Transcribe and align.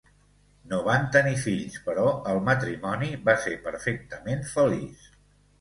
No 0.71 0.79
van 0.87 1.03
tenir 1.15 1.33
fills, 1.41 1.75
però 1.89 2.05
el 2.31 2.41
matrimoni 2.49 3.11
va 3.29 3.39
ser 3.47 3.55
perfectament 3.69 4.43
feliç. 4.57 5.07